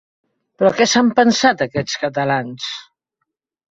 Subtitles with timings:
[0.61, 2.75] Però què s'han pensat, aquests catalans!